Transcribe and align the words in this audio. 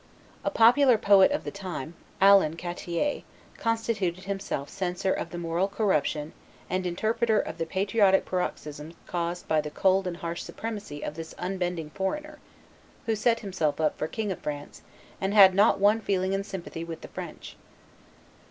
A 0.43 0.49
popular 0.49 0.97
poet 0.97 1.29
of 1.31 1.43
the 1.43 1.51
time, 1.51 1.93
Alan 2.19 2.57
Chattier, 2.57 3.21
constituted 3.57 4.23
himself 4.23 4.67
censor 4.67 5.13
of 5.13 5.29
the 5.29 5.37
moral 5.37 5.67
corruption 5.67 6.33
and 6.71 6.87
interpreter 6.87 7.39
of 7.39 7.59
the 7.59 7.67
patriotic 7.67 8.25
paroxysms 8.25 8.95
caused 9.05 9.47
by 9.47 9.61
the 9.61 9.69
cold 9.69 10.07
and 10.07 10.17
harsh 10.17 10.41
supremacy 10.41 11.03
of 11.03 11.13
this 11.13 11.35
unbending 11.37 11.91
foreigner, 11.91 12.39
who 13.05 13.15
set 13.15 13.41
himself 13.41 13.79
up 13.79 13.95
for 13.95 14.07
king 14.07 14.31
of 14.31 14.39
France, 14.39 14.81
and 15.21 15.35
had 15.35 15.53
not 15.53 15.79
one 15.79 16.01
feeling 16.01 16.33
in 16.33 16.43
sympathy 16.43 16.83
with 16.83 17.01
the 17.01 17.07
French. 17.07 17.55